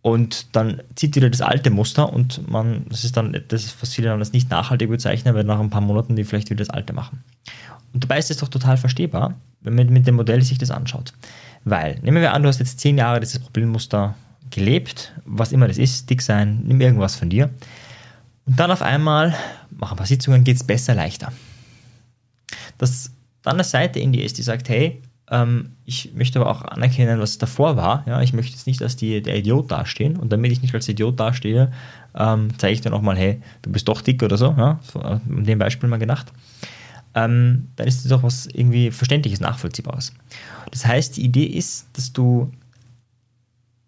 Und 0.00 0.54
dann 0.54 0.80
zieht 0.94 1.16
wieder 1.16 1.28
das 1.28 1.40
alte 1.40 1.70
Muster 1.70 2.12
und 2.12 2.48
man, 2.48 2.86
das 2.88 3.04
ist 3.04 3.16
dann 3.16 3.36
das, 3.48 3.74
was 3.80 3.94
viele 3.94 4.08
dann 4.08 4.20
als 4.20 4.32
nicht 4.32 4.48
nachhaltig 4.50 4.88
bezeichnen, 4.88 5.34
weil 5.34 5.44
nach 5.44 5.58
ein 5.58 5.70
paar 5.70 5.80
Monaten 5.80 6.14
die 6.14 6.24
vielleicht 6.24 6.50
wieder 6.50 6.64
das 6.64 6.70
alte 6.70 6.92
machen. 6.92 7.24
Und 7.92 8.04
dabei 8.04 8.18
ist 8.18 8.30
es 8.30 8.36
doch 8.36 8.48
total 8.48 8.76
verstehbar, 8.76 9.34
wenn 9.60 9.74
man 9.74 9.88
mit 9.88 10.06
dem 10.06 10.14
Modell 10.14 10.42
sich 10.42 10.58
das 10.58 10.70
anschaut. 10.70 11.12
Weil, 11.64 11.98
nehmen 12.02 12.22
wir 12.22 12.32
an, 12.32 12.42
du 12.42 12.48
hast 12.48 12.60
jetzt 12.60 12.78
zehn 12.78 12.96
Jahre 12.96 13.20
dieses 13.20 13.40
Problemmuster 13.40 14.14
gelebt, 14.50 15.12
was 15.24 15.52
immer 15.52 15.68
das 15.68 15.78
ist, 15.78 16.08
dick 16.08 16.22
sein, 16.22 16.62
nimm 16.64 16.80
irgendwas 16.80 17.16
von 17.16 17.28
dir. 17.28 17.50
Und 18.46 18.58
dann 18.58 18.70
auf 18.70 18.82
einmal, 18.82 19.34
mach 19.70 19.90
ein 19.90 19.96
paar 19.96 20.06
Sitzungen, 20.06 20.44
geht 20.44 20.56
es 20.56 20.64
besser, 20.64 20.94
leichter. 20.94 21.32
Dass 22.78 23.10
dann 23.42 23.54
eine 23.54 23.64
Seite 23.64 23.98
in 23.98 24.12
dir 24.12 24.24
ist, 24.24 24.38
die 24.38 24.42
sagt, 24.42 24.68
hey, 24.68 25.02
ähm, 25.30 25.72
ich 25.84 26.12
möchte 26.14 26.40
aber 26.40 26.50
auch 26.50 26.62
anerkennen, 26.62 27.20
was 27.20 27.38
davor 27.38 27.76
war. 27.76 28.04
Ja, 28.06 28.20
ich 28.22 28.32
möchte 28.32 28.52
jetzt 28.52 28.66
nicht 28.66 28.82
als 28.82 28.96
die, 28.96 29.22
der 29.22 29.36
Idiot 29.36 29.70
dastehen. 29.70 30.16
Und 30.16 30.32
damit 30.32 30.52
ich 30.52 30.62
nicht 30.62 30.74
als 30.74 30.88
Idiot 30.88 31.18
dastehe, 31.20 31.72
ähm, 32.14 32.48
zeige 32.58 32.74
ich 32.74 32.80
dann 32.80 32.92
auch 32.92 33.02
mal, 33.02 33.16
hey, 33.16 33.40
du 33.62 33.70
bist 33.70 33.88
doch 33.88 34.00
dick 34.00 34.22
oder 34.22 34.36
so. 34.36 34.54
Ja, 34.56 34.80
um 35.28 35.44
dem 35.44 35.58
Beispiel 35.58 35.88
mal 35.88 35.98
gedacht. 35.98 36.32
Ähm, 37.14 37.68
dann 37.76 37.86
ist 37.88 38.04
das 38.04 38.12
auch 38.12 38.22
was 38.22 38.46
irgendwie 38.46 38.90
Verständliches, 38.90 39.40
Nachvollziehbares. 39.40 40.12
Das 40.70 40.86
heißt, 40.86 41.16
die 41.16 41.24
Idee 41.24 41.46
ist, 41.46 41.86
dass 41.94 42.12
du, 42.12 42.50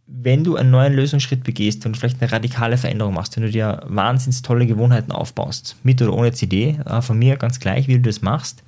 wenn 0.07 0.43
du 0.43 0.57
einen 0.57 0.71
neuen 0.71 0.95
Lösungsschritt 0.95 1.45
begehst 1.45 1.87
und 1.87 1.97
vielleicht 1.97 2.21
eine 2.21 2.33
radikale 2.33 2.77
Veränderung 2.77 3.15
machst, 3.15 3.37
wenn 3.37 3.45
du 3.45 3.51
dir 3.51 3.83
wahnsinnig 3.87 4.43
tolle 4.43 4.67
Gewohnheiten 4.67 5.13
aufbaust, 5.13 5.77
mit 5.83 6.01
oder 6.03 6.15
ohne 6.15 6.33
CD, 6.33 6.81
äh, 6.85 7.03
von 7.03 7.19
mir 7.19 7.37
ganz 7.37 7.61
gleich, 7.61 7.89
wie 7.89 7.95
du 7.95 8.01
das 8.01 8.23
machst, 8.23 8.63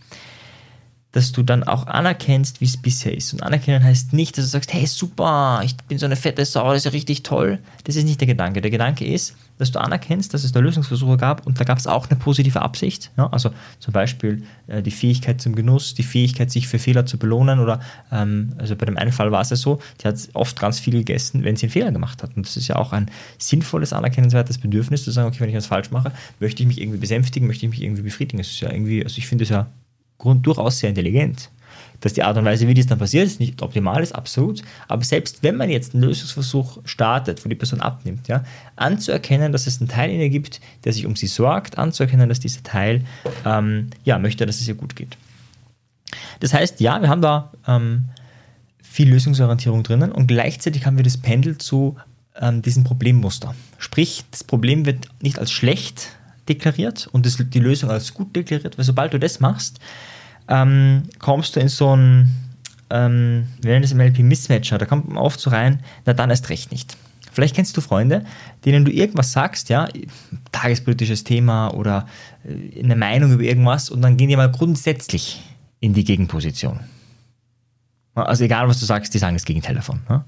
dass 1.13 1.33
du 1.33 1.43
dann 1.43 1.63
auch 1.63 1.87
anerkennst, 1.87 2.61
wie 2.61 2.65
es 2.65 2.77
bisher 2.77 3.15
ist. 3.15 3.33
Und 3.35 3.43
anerkennen 3.43 3.85
heißt 3.85 4.15
nicht, 4.15 4.37
dass 4.37 4.47
du 4.47 4.51
sagst, 4.51 4.73
hey, 4.73 4.87
super, 4.87 5.61
ich 5.63 5.77
bin 5.77 5.99
so 5.99 6.07
eine 6.07 6.17
fette 6.17 6.45
Sau, 6.45 6.69
das 6.69 6.79
ist 6.79 6.85
ja 6.85 6.91
richtig 6.93 7.23
toll. 7.23 7.59
Das 7.85 7.97
ist 7.97 8.05
nicht 8.05 8.21
der 8.21 8.27
Gedanke. 8.27 8.63
Der 8.63 8.71
Gedanke 8.71 9.05
ist, 9.05 9.37
dass 9.59 9.71
du 9.71 9.79
anerkennst, 9.79 10.33
dass 10.33 10.43
es 10.43 10.53
da 10.53 10.61
Lösungsversuche 10.61 11.19
gab 11.19 11.47
und 11.47 11.61
da 11.61 11.65
gab 11.65 11.79
es 11.79 11.87
auch 11.87 12.09
eine 12.09 12.19
positive 12.19 12.63
Absicht. 12.63 13.11
Ja? 13.19 13.29
Also 13.31 13.51
zum 13.79 13.93
Beispiel 13.93 14.43
äh, 14.67 14.83
die 14.83 14.91
Fähigkeit 14.91 15.41
zum 15.41 15.55
Genuss, 15.55 15.95
die 15.95 16.03
Fähigkeit, 16.03 16.51
sich 16.51 16.67
für 16.67 16.79
Fehler 16.79 17.05
zu 17.05 17.19
belohnen 17.19 17.61
oder, 17.61 17.81
ähm, 18.11 18.55
also 18.57 18.75
bei 18.75 18.87
dem 18.87 18.97
einen 18.97 19.13
Fall 19.13 19.31
war 19.31 19.43
es 19.43 19.51
ja 19.51 19.57
so, 19.57 19.81
die 20.03 20.09
hat 20.09 20.17
oft 20.33 20.59
ganz 20.59 20.81
viel 20.81 20.95
gegessen, 20.95 21.45
wenn 21.45 21.57
sie 21.57 21.67
einen 21.67 21.73
Fehler 21.73 21.93
gemacht 21.93 22.23
hat. 22.23 22.35
Und 22.37 22.47
das 22.47 22.57
ist 22.57 22.69
ja 22.69 22.77
auch 22.77 22.93
ein 22.93 23.11
sinnvolles, 23.39 23.93
anerkennenswertes 23.93 24.59
Bedürfnis, 24.59 25.05
zu 25.05 25.11
sagen, 25.11 25.29
okay, 25.29 25.41
wenn 25.41 25.51
ich 25.51 25.57
was 25.57 25.67
falsch 25.67 25.91
mache, 25.91 26.11
möchte 26.41 26.63
ich 26.63 26.67
mich 26.67 26.81
irgendwie 26.81 26.99
besänftigen, 26.99 27.47
möchte 27.47 27.67
ich 27.67 27.71
mich 27.71 27.83
irgendwie 27.83 28.03
befriedigen. 28.03 28.39
Das 28.39 28.49
ist 28.49 28.61
ja 28.61 28.73
irgendwie, 28.73 29.05
also 29.05 29.19
ich 29.19 29.27
finde 29.27 29.45
es 29.45 29.51
ja 29.51 29.69
Grund 30.23 30.47
durchaus 30.47 30.79
sehr 30.79 30.89
intelligent. 30.89 31.51
Dass 32.01 32.13
die 32.13 32.23
Art 32.23 32.37
und 32.37 32.45
Weise, 32.45 32.67
wie 32.67 32.75
das 32.75 32.87
dann 32.87 32.99
passiert, 32.99 33.27
ist 33.27 33.39
nicht 33.39 33.63
optimal 33.63 34.03
ist, 34.03 34.13
absolut. 34.13 34.63
Aber 34.89 35.05
selbst 35.05 35.43
wenn 35.43 35.57
man 35.57 35.71
jetzt 35.71 35.95
einen 35.95 36.03
Lösungsversuch 36.03 36.79
startet, 36.85 37.45
wo 37.45 37.49
die 37.49 37.55
Person 37.55 37.81
abnimmt, 37.81 38.27
ja, 38.27 38.43
anzuerkennen, 38.75 39.53
dass 39.53 39.67
es 39.67 39.81
einen 39.81 39.89
Teil 39.89 40.11
in 40.11 40.21
ihr 40.21 40.31
gibt, 40.31 40.61
der 40.85 40.93
sich 40.93 41.07
um 41.07 41.15
sie 41.15 41.29
sorgt, 41.29 41.79
anzuerkennen, 41.79 42.29
dass 42.29 42.41
dieser 42.41 42.63
Teil 42.63 43.05
ähm, 43.45 43.91
ja, 44.05 44.19
möchte, 44.19 44.47
dass 44.47 44.61
es 44.61 44.67
ihr 44.67 44.75
gut 44.75 44.97
geht. 44.97 45.17
Das 46.41 46.53
heißt, 46.53 46.81
ja, 46.81 47.01
wir 47.01 47.09
haben 47.09 47.23
da 47.23 47.53
ähm, 47.69 48.07
viel 48.83 49.09
Lösungsorientierung 49.09 49.83
drinnen 49.83 50.13
und 50.13 50.27
gleichzeitig 50.27 50.87
haben 50.87 50.97
wir 50.97 51.05
das 51.05 51.17
Pendel 51.17 51.57
zu 51.59 51.97
ähm, 52.41 52.63
diesem 52.63 52.85
Problemmuster. 52.85 53.55
Sprich, 53.79 54.25
das 54.31 54.45
Problem 54.45 54.87
wird 54.87 55.09
nicht 55.21 55.39
als 55.39 55.53
schlecht 55.53 56.17
deklariert 56.49 57.09
und 57.13 57.27
das, 57.27 57.39
die 57.39 57.59
Lösung 57.61 57.91
als 57.91 58.15
gut 58.15 58.35
deklariert, 58.35 58.77
weil 58.77 58.85
sobald 58.85 59.15
du 59.15 59.19
das 59.19 59.41
machst, 59.41 59.79
ähm, 60.49 61.05
kommst 61.19 61.57
du 61.57 61.61
in 61.61 61.69
so 61.69 61.95
ein, 61.95 62.35
ähm, 62.91 63.47
wir 63.61 63.73
nennen 63.73 63.83
das 63.83 63.93
im 63.93 64.01
LP 64.01 64.21
Mismatcher, 64.21 64.79
da 64.79 64.87
kommt 64.87 65.09
man 65.09 65.19
oft 65.19 65.41
so 65.41 65.51
rein, 65.51 65.81
na 66.05 66.13
dann 66.13 66.31
erst 66.31 66.49
recht 66.49 66.73
nicht. 66.73 66.97
Vielleicht 67.33 67.57
kennst 67.57 67.77
du 67.77 67.81
Freunde, 67.81 68.25
denen 68.65 68.85
du 68.85 68.93
irgendwas 68.93 69.33
sagst, 69.33 69.71
ja, 69.71 69.89
tagespolitisches 70.53 71.25
Thema 71.25 71.69
oder 71.69 72.07
äh, 72.45 72.81
eine 72.81 72.97
Meinung 72.97 73.33
über 73.33 73.43
irgendwas 73.43 73.91
und 73.91 74.03
dann 74.03 74.17
gehen 74.17 74.29
die 74.29 74.37
mal 74.37 74.51
grundsätzlich 74.51 75.43
in 75.81 75.95
die 75.95 76.05
Gegenposition. 76.05 76.81
Also 78.15 78.45
egal, 78.45 78.69
was 78.69 78.79
du 78.79 78.85
sagst, 78.85 79.15
die 79.15 79.19
sagen 79.19 79.35
das 79.35 79.47
Gegenteil 79.47 79.75
davon. 79.75 80.03
Ne? 80.09 80.23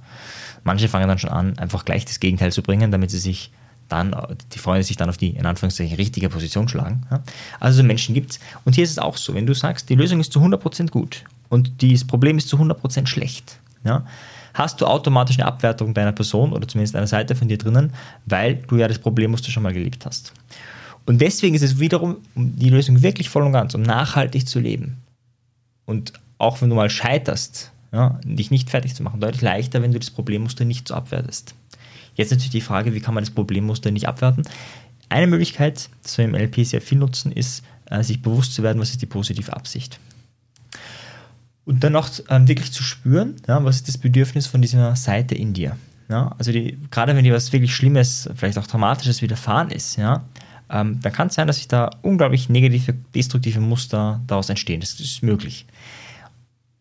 Manche 0.62 0.88
fangen 0.88 1.06
dann 1.06 1.18
schon 1.18 1.30
an, 1.30 1.58
einfach 1.58 1.84
gleich 1.84 2.06
das 2.06 2.18
Gegenteil 2.18 2.50
zu 2.50 2.62
bringen, 2.62 2.90
damit 2.90 3.10
sie 3.10 3.18
sich 3.18 3.52
dann, 3.88 4.14
die 4.52 4.58
Freunde 4.58 4.82
sich 4.82 4.96
dann 4.96 5.08
auf 5.08 5.16
die, 5.16 5.30
in 5.30 5.46
Anführungszeichen, 5.46 5.96
richtige 5.96 6.28
Position 6.28 6.68
schlagen. 6.68 7.06
Also 7.60 7.82
Menschen 7.82 8.14
gibt 8.14 8.32
es. 8.32 8.40
Und 8.64 8.74
hier 8.74 8.84
ist 8.84 8.90
es 8.90 8.98
auch 8.98 9.16
so, 9.16 9.34
wenn 9.34 9.46
du 9.46 9.54
sagst, 9.54 9.88
die 9.88 9.94
Lösung 9.94 10.20
ist 10.20 10.32
zu 10.32 10.40
100% 10.40 10.90
gut 10.90 11.24
und 11.48 11.82
das 11.82 12.04
Problem 12.04 12.38
ist 12.38 12.48
zu 12.48 12.56
100% 12.56 13.06
schlecht, 13.06 13.58
ja? 13.84 14.04
hast 14.54 14.80
du 14.80 14.86
automatisch 14.86 15.38
eine 15.38 15.46
Abwertung 15.46 15.94
deiner 15.94 16.12
Person 16.12 16.52
oder 16.52 16.66
zumindest 16.66 16.94
einer 16.96 17.06
Seite 17.06 17.34
von 17.34 17.48
dir 17.48 17.58
drinnen, 17.58 17.92
weil 18.26 18.56
du 18.56 18.76
ja 18.76 18.88
das 18.88 18.98
Problemmuster 18.98 19.50
schon 19.50 19.64
mal 19.64 19.72
gelebt 19.72 20.06
hast. 20.06 20.32
Und 21.06 21.20
deswegen 21.20 21.54
ist 21.54 21.62
es 21.62 21.80
wiederum, 21.80 22.16
um 22.34 22.56
die 22.56 22.70
Lösung 22.70 23.02
wirklich 23.02 23.28
voll 23.28 23.42
und 23.42 23.52
ganz, 23.52 23.74
um 23.74 23.82
nachhaltig 23.82 24.48
zu 24.48 24.60
leben 24.60 25.02
und 25.86 26.12
auch 26.38 26.60
wenn 26.60 26.70
du 26.70 26.76
mal 26.76 26.90
scheiterst, 26.90 27.70
ja, 27.92 28.18
dich 28.24 28.50
nicht 28.50 28.70
fertig 28.70 28.94
zu 28.94 29.02
machen, 29.02 29.20
deutlich 29.20 29.42
leichter, 29.42 29.82
wenn 29.82 29.92
du 29.92 29.98
das 29.98 30.10
Problemmuster 30.10 30.64
nicht 30.64 30.88
so 30.88 30.94
abwertest. 30.94 31.54
Jetzt 32.14 32.30
natürlich 32.30 32.50
die 32.50 32.60
Frage, 32.60 32.94
wie 32.94 33.00
kann 33.00 33.14
man 33.14 33.24
das 33.24 33.32
Problemmuster 33.32 33.90
nicht 33.90 34.08
abwerten? 34.08 34.44
Eine 35.08 35.26
Möglichkeit, 35.26 35.88
das 36.02 36.18
wir 36.18 36.24
im 36.24 36.34
LP 36.34 36.64
sehr 36.64 36.80
viel 36.80 36.98
nutzen, 36.98 37.32
ist, 37.32 37.64
äh, 37.90 38.02
sich 38.02 38.22
bewusst 38.22 38.54
zu 38.54 38.62
werden, 38.62 38.80
was 38.80 38.90
ist 38.90 39.02
die 39.02 39.06
positive 39.06 39.52
Absicht. 39.52 39.98
Und 41.64 41.82
dann 41.82 41.96
auch 41.96 42.08
ähm, 42.28 42.46
wirklich 42.46 42.72
zu 42.72 42.82
spüren, 42.82 43.36
ja, 43.48 43.62
was 43.64 43.76
ist 43.76 43.88
das 43.88 43.98
Bedürfnis 43.98 44.46
von 44.46 44.60
dieser 44.60 44.96
Seite 44.96 45.34
in 45.34 45.54
dir. 45.54 45.76
Ja? 46.08 46.34
Also 46.38 46.52
die, 46.52 46.78
gerade 46.90 47.16
wenn 47.16 47.24
dir 47.24 47.32
was 47.32 47.52
wirklich 47.52 47.74
Schlimmes, 47.74 48.28
vielleicht 48.34 48.58
auch 48.58 48.66
Dramatisches 48.66 49.22
widerfahren 49.22 49.70
ist, 49.70 49.96
ja, 49.96 50.24
ähm, 50.70 51.00
dann 51.00 51.12
kann 51.12 51.28
es 51.28 51.34
sein, 51.34 51.46
dass 51.46 51.56
sich 51.56 51.68
da 51.68 51.90
unglaublich 52.02 52.48
negative, 52.48 52.94
destruktive 53.14 53.60
Muster 53.60 54.20
daraus 54.26 54.48
entstehen. 54.48 54.80
Das 54.80 54.98
ist 54.98 55.22
möglich. 55.22 55.66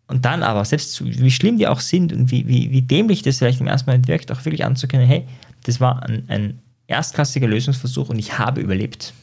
Und 0.08 0.26
dann 0.26 0.44
aber, 0.44 0.66
selbst 0.66 1.04
wie 1.04 1.32
schlimm 1.32 1.58
die 1.58 1.68
auch 1.68 1.80
sind 1.80 2.12
und 2.12 2.30
wie, 2.30 2.48
wie, 2.48 2.72
wie 2.72 2.82
dämlich 2.82 3.22
das 3.22 3.38
vielleicht 3.38 3.62
im 3.62 3.68
ersten 3.68 3.90
Moment 3.90 4.08
wirkt, 4.08 4.32
auch 4.32 4.44
wirklich 4.46 4.66
anzukennen, 4.66 5.08
hey, 5.08 5.26
das 5.64 5.80
war 5.80 6.04
ein, 6.04 6.26
ein 6.28 6.60
erstklassiger 6.88 7.48
Lösungsversuch 7.48 8.10
und 8.10 8.20
ich 8.20 8.38
habe 8.38 8.62
überlebt 8.62 9.14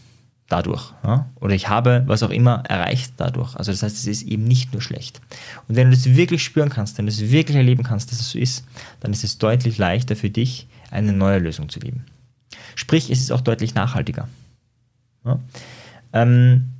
dadurch. 0.48 0.92
Ja? 1.04 1.30
Oder 1.36 1.54
ich 1.54 1.68
habe 1.68 2.02
was 2.06 2.22
auch 2.22 2.30
immer 2.30 2.64
erreicht 2.68 3.14
dadurch. 3.16 3.54
Also 3.56 3.72
das 3.72 3.82
heißt, 3.82 3.96
es 3.96 4.06
ist 4.06 4.22
eben 4.22 4.44
nicht 4.44 4.72
nur 4.72 4.82
schlecht. 4.82 5.20
Und 5.68 5.76
wenn 5.76 5.90
du 5.90 5.96
das 5.96 6.04
wirklich 6.06 6.42
spüren 6.42 6.68
kannst, 6.68 6.98
wenn 6.98 7.06
du 7.06 7.12
es 7.12 7.30
wirklich 7.30 7.56
erleben 7.56 7.82
kannst, 7.82 8.10
dass 8.10 8.20
es 8.20 8.30
so 8.30 8.38
ist, 8.38 8.64
dann 9.00 9.12
ist 9.12 9.24
es 9.24 9.38
deutlich 9.38 9.78
leichter 9.78 10.16
für 10.16 10.30
dich, 10.30 10.66
eine 10.90 11.12
neue 11.12 11.38
Lösung 11.38 11.68
zu 11.68 11.78
leben. 11.78 12.04
Sprich, 12.74 13.10
es 13.10 13.20
ist 13.20 13.30
auch 13.30 13.40
deutlich 13.40 13.74
nachhaltiger. 13.74 14.28
Ja? 15.24 15.38
Ähm, 16.12 16.70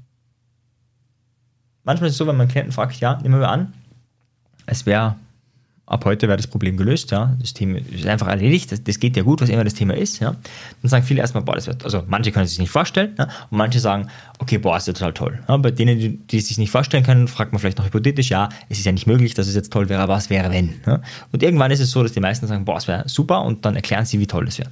manchmal 1.85 2.09
ist 2.09 2.14
es 2.14 2.19
so, 2.19 2.26
wenn 2.26 2.37
man 2.37 2.49
Klienten 2.49 2.73
fragt, 2.73 2.99
ja, 2.99 3.21
nehmen 3.23 3.38
wir 3.38 3.49
an, 3.49 3.73
es 4.70 4.86
wäre 4.86 5.16
ab 5.90 6.04
heute 6.04 6.28
wäre 6.28 6.36
das 6.36 6.46
Problem 6.46 6.76
gelöst, 6.76 7.10
ja. 7.10 7.36
Das 7.40 7.52
Thema 7.52 7.78
ist 7.78 8.06
einfach 8.06 8.28
erledigt, 8.28 8.70
das, 8.70 8.82
das, 8.84 9.00
geht 9.00 9.16
ja 9.16 9.24
gut, 9.24 9.42
was 9.42 9.48
immer 9.48 9.64
das 9.64 9.74
Thema 9.74 9.94
ist, 9.96 10.20
ja. 10.20 10.36
Dann 10.82 10.88
sagen 10.88 11.04
viele 11.04 11.20
erstmal, 11.20 11.42
boah, 11.42 11.56
das 11.56 11.66
wird, 11.66 11.84
also 11.84 12.04
manche 12.06 12.30
können 12.30 12.44
es 12.44 12.50
sich 12.50 12.60
nicht 12.60 12.70
vorstellen, 12.70 13.14
ja? 13.18 13.24
und 13.24 13.58
manche 13.58 13.80
sagen, 13.80 14.06
okay, 14.38 14.58
boah, 14.58 14.76
ist 14.76 14.86
ja 14.86 14.92
total 14.92 15.12
toll. 15.12 15.40
Ja? 15.48 15.56
Bei 15.56 15.72
denen, 15.72 16.26
die, 16.28 16.38
es 16.38 16.46
sich 16.46 16.58
nicht 16.58 16.70
vorstellen 16.70 17.02
können, 17.02 17.26
fragt 17.26 17.52
man 17.52 17.58
vielleicht 17.60 17.78
noch 17.78 17.86
hypothetisch, 17.86 18.30
ja, 18.30 18.48
es 18.68 18.78
ist 18.78 18.84
ja 18.84 18.92
nicht 18.92 19.08
möglich, 19.08 19.34
dass 19.34 19.48
es 19.48 19.56
jetzt 19.56 19.72
toll 19.72 19.88
wäre, 19.88 20.00
aber 20.00 20.14
was 20.14 20.30
wäre, 20.30 20.52
wenn? 20.52 20.80
Ja? 20.86 21.00
Und 21.32 21.42
irgendwann 21.42 21.72
ist 21.72 21.80
es 21.80 21.90
so, 21.90 22.04
dass 22.04 22.12
die 22.12 22.20
meisten 22.20 22.46
sagen, 22.46 22.64
boah, 22.64 22.76
es 22.76 22.86
wäre 22.86 23.08
super 23.08 23.42
und 23.42 23.64
dann 23.64 23.74
erklären 23.74 24.04
sie, 24.04 24.20
wie 24.20 24.28
toll 24.28 24.46
es 24.46 24.60
wäre. 24.60 24.70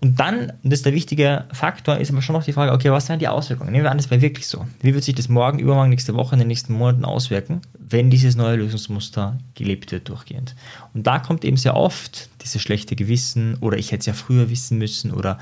Und 0.00 0.20
dann, 0.20 0.50
und 0.62 0.70
das 0.70 0.80
ist 0.80 0.86
der 0.86 0.94
wichtige 0.94 1.46
Faktor, 1.52 1.96
ist 1.96 2.12
aber 2.12 2.22
schon 2.22 2.34
noch 2.34 2.44
die 2.44 2.52
Frage, 2.52 2.72
okay, 2.72 2.92
was 2.92 3.08
wären 3.08 3.18
die 3.18 3.26
Auswirkungen? 3.26 3.72
Nehmen 3.72 3.84
wir 3.84 3.90
an, 3.90 3.96
das 3.96 4.10
wäre 4.10 4.22
wirklich 4.22 4.46
so. 4.46 4.64
Wie 4.80 4.94
wird 4.94 5.02
sich 5.02 5.16
das 5.16 5.28
morgen, 5.28 5.58
übermorgen, 5.58 5.90
nächste 5.90 6.14
Woche, 6.14 6.36
in 6.36 6.38
den 6.38 6.48
nächsten 6.48 6.72
Monaten 6.72 7.04
auswirken, 7.04 7.62
wenn 7.78 8.08
dieses 8.08 8.36
neue 8.36 8.56
Lösungsmuster 8.56 9.38
gelebt 9.54 9.90
wird 9.90 10.08
durchgehend? 10.08 10.54
Und 10.94 11.08
da 11.08 11.18
kommt 11.18 11.44
eben 11.44 11.56
sehr 11.56 11.74
oft 11.74 12.28
dieses 12.42 12.62
schlechte 12.62 12.94
Gewissen 12.94 13.56
oder 13.60 13.76
ich 13.76 13.90
hätte 13.90 14.00
es 14.00 14.06
ja 14.06 14.12
früher 14.12 14.50
wissen 14.50 14.78
müssen 14.78 15.12
oder 15.12 15.38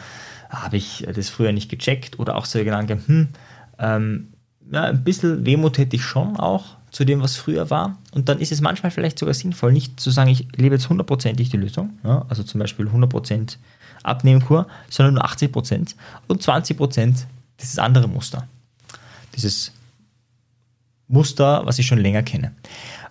habe 0.48 0.78
ich 0.78 1.06
das 1.14 1.28
früher 1.28 1.52
nicht 1.52 1.68
gecheckt 1.68 2.18
oder 2.18 2.36
auch 2.36 2.46
so 2.46 2.58
Gedanken, 2.58 3.02
hm, 3.06 3.28
ähm, 3.78 4.28
ja, 4.72 4.84
ein 4.84 5.04
bisschen 5.04 5.44
Wehmut 5.44 5.76
hätte 5.76 5.96
ich 5.96 6.02
schon 6.02 6.36
auch 6.36 6.76
zu 6.96 7.04
dem, 7.04 7.20
was 7.20 7.36
früher 7.36 7.68
war. 7.68 7.98
Und 8.12 8.30
dann 8.30 8.38
ist 8.38 8.52
es 8.52 8.62
manchmal 8.62 8.90
vielleicht 8.90 9.18
sogar 9.18 9.34
sinnvoll, 9.34 9.70
nicht 9.70 10.00
zu 10.00 10.10
sagen, 10.10 10.30
ich 10.30 10.48
lebe 10.56 10.76
jetzt 10.76 10.88
hundertprozentig 10.88 11.50
die 11.50 11.58
Lösung, 11.58 11.98
ja, 12.02 12.24
also 12.30 12.42
zum 12.42 12.58
Beispiel 12.58 12.86
100% 12.88 13.58
Abnehmkur, 14.02 14.66
sondern 14.88 15.12
nur 15.12 15.24
80 15.26 15.52
Prozent 15.52 15.94
und 16.26 16.42
20 16.42 16.74
Prozent 16.74 17.26
dieses 17.60 17.78
andere 17.78 18.08
Muster. 18.08 18.48
Dieses 19.34 19.72
Muster, 21.06 21.66
was 21.66 21.78
ich 21.78 21.86
schon 21.86 21.98
länger 21.98 22.22
kenne. 22.22 22.52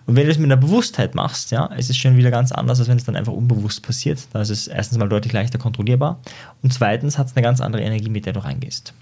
Und 0.06 0.16
wenn 0.16 0.24
du 0.24 0.32
es 0.32 0.38
mit 0.38 0.46
einer 0.46 0.60
Bewusstheit 0.60 1.14
machst, 1.14 1.52
ja, 1.52 1.66
ist 1.66 1.88
es 1.88 1.96
schon 1.96 2.16
wieder 2.16 2.32
ganz 2.32 2.50
anders, 2.50 2.80
als 2.80 2.88
wenn 2.88 2.96
es 2.96 3.04
dann 3.04 3.14
einfach 3.14 3.34
unbewusst 3.34 3.84
passiert. 3.84 4.18
Da 4.32 4.40
ist 4.40 4.50
es 4.50 4.66
erstens 4.66 4.98
mal 4.98 5.08
deutlich 5.08 5.32
leichter 5.32 5.58
kontrollierbar 5.58 6.18
und 6.60 6.72
zweitens 6.72 7.18
hat 7.18 7.28
es 7.28 7.36
eine 7.36 7.44
ganz 7.44 7.60
andere 7.60 7.82
Energie, 7.82 8.10
mit 8.10 8.26
der 8.26 8.32
du 8.32 8.40
reingehst. 8.40 8.94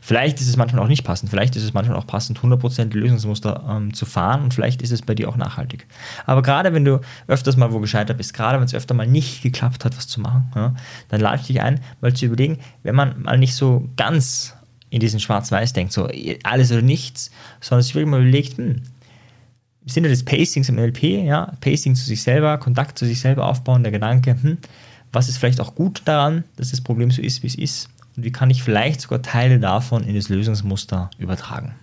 Vielleicht 0.00 0.40
ist 0.40 0.48
es 0.48 0.56
manchmal 0.56 0.82
auch 0.82 0.88
nicht 0.88 1.04
passend, 1.04 1.30
vielleicht 1.30 1.56
ist 1.56 1.62
es 1.62 1.74
manchmal 1.74 1.96
auch 1.96 2.06
passend, 2.06 2.38
100% 2.40 2.94
Lösungsmuster 2.94 3.64
ähm, 3.68 3.94
zu 3.94 4.06
fahren 4.06 4.42
und 4.42 4.54
vielleicht 4.54 4.82
ist 4.82 4.92
es 4.92 5.02
bei 5.02 5.14
dir 5.14 5.28
auch 5.28 5.36
nachhaltig. 5.36 5.86
Aber 6.26 6.42
gerade 6.42 6.72
wenn 6.74 6.84
du 6.84 7.00
öfters 7.26 7.56
mal 7.56 7.72
wo 7.72 7.80
gescheitert 7.80 8.16
bist, 8.16 8.34
gerade 8.34 8.58
wenn 8.58 8.66
es 8.66 8.74
öfter 8.74 8.94
mal 8.94 9.06
nicht 9.06 9.42
geklappt 9.42 9.84
hat, 9.84 9.96
was 9.96 10.08
zu 10.08 10.20
machen, 10.20 10.50
ja, 10.54 10.74
dann 11.08 11.20
lade 11.20 11.40
ich 11.40 11.46
dich 11.46 11.60
ein, 11.60 11.80
mal 12.00 12.12
zu 12.12 12.26
überlegen, 12.26 12.58
wenn 12.82 12.94
man 12.94 13.22
mal 13.22 13.38
nicht 13.38 13.54
so 13.54 13.88
ganz 13.96 14.54
in 14.90 15.00
diesen 15.00 15.20
Schwarz-Weiß 15.20 15.72
denkt, 15.72 15.92
so 15.92 16.08
alles 16.44 16.72
oder 16.72 16.82
nichts, 16.82 17.30
sondern 17.60 17.82
sich 17.82 17.94
wirklich 17.94 18.10
mal 18.10 18.20
überlegt, 18.20 18.58
hm, 18.58 18.82
im 19.82 19.88
Sinne 19.88 20.08
des 20.08 20.24
Pacings 20.24 20.68
im 20.68 20.76
NLP, 20.76 21.02
ja, 21.24 21.52
Pacing 21.60 21.94
zu 21.94 22.04
sich 22.04 22.22
selber, 22.22 22.58
Kontakt 22.58 22.98
zu 22.98 23.06
sich 23.06 23.20
selber 23.20 23.46
aufbauen, 23.46 23.82
der 23.82 23.92
Gedanke, 23.92 24.36
hm, 24.40 24.58
was 25.12 25.28
ist 25.28 25.38
vielleicht 25.38 25.60
auch 25.60 25.74
gut 25.74 26.02
daran, 26.04 26.44
dass 26.56 26.70
das 26.70 26.80
Problem 26.80 27.10
so 27.10 27.22
ist, 27.22 27.42
wie 27.42 27.46
es 27.46 27.54
ist, 27.54 27.88
und 28.18 28.24
wie 28.24 28.32
kann 28.32 28.50
ich 28.50 28.64
vielleicht 28.64 29.00
sogar 29.00 29.22
Teile 29.22 29.60
davon 29.60 30.02
in 30.02 30.16
das 30.16 30.28
Lösungsmuster 30.28 31.08
übertragen. 31.18 31.76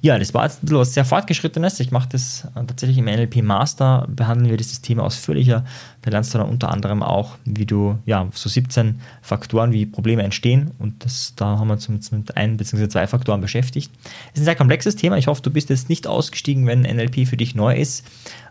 Ja, 0.00 0.16
das 0.16 0.32
war 0.32 0.44
jetzt 0.44 0.62
ein 0.62 0.66
bisschen 0.66 0.78
was 0.78 0.94
sehr 0.94 1.04
fortgeschrittenes. 1.04 1.80
Ich 1.80 1.90
mache 1.90 2.08
das 2.08 2.46
äh, 2.54 2.64
tatsächlich 2.64 2.98
im 2.98 3.06
NLP 3.06 3.42
Master, 3.42 4.06
behandeln 4.08 4.48
wir 4.48 4.56
dieses 4.56 4.80
Thema 4.80 5.02
ausführlicher. 5.02 5.64
Da 6.02 6.10
lernst 6.12 6.32
du 6.32 6.38
dann 6.38 6.48
unter 6.48 6.70
anderem 6.70 7.02
auch, 7.02 7.36
wie 7.44 7.66
du, 7.66 7.98
ja, 8.06 8.28
so 8.32 8.48
17 8.48 9.00
Faktoren, 9.22 9.72
wie 9.72 9.86
Probleme 9.86 10.22
entstehen. 10.22 10.70
Und 10.78 11.04
das, 11.04 11.34
da 11.34 11.58
haben 11.58 11.66
wir 11.66 11.74
uns 11.74 12.12
mit 12.12 12.36
ein 12.36 12.56
bzw. 12.56 12.88
zwei 12.88 13.08
Faktoren 13.08 13.40
beschäftigt. 13.40 13.90
Es 14.04 14.34
ist 14.34 14.42
ein 14.42 14.44
sehr 14.44 14.54
komplexes 14.54 14.94
Thema. 14.94 15.18
Ich 15.18 15.26
hoffe, 15.26 15.42
du 15.42 15.50
bist 15.50 15.68
jetzt 15.68 15.88
nicht 15.88 16.06
ausgestiegen, 16.06 16.64
wenn 16.68 16.82
NLP 16.82 17.26
für 17.26 17.36
dich 17.36 17.56
neu 17.56 17.74
ist, 17.74 18.06